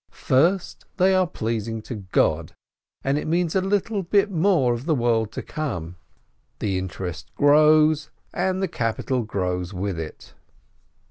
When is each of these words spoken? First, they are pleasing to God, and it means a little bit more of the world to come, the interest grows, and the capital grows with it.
First, 0.33 0.85
they 0.97 1.13
are 1.13 1.27
pleasing 1.27 1.83
to 1.83 1.93
God, 2.11 2.53
and 3.03 3.19
it 3.19 3.27
means 3.27 3.53
a 3.53 3.61
little 3.61 4.01
bit 4.01 4.31
more 4.31 4.73
of 4.73 4.85
the 4.87 4.95
world 4.95 5.31
to 5.33 5.43
come, 5.43 5.95
the 6.57 6.79
interest 6.79 7.29
grows, 7.35 8.09
and 8.33 8.63
the 8.63 8.67
capital 8.67 9.21
grows 9.21 9.75
with 9.75 9.99
it. 9.99 10.33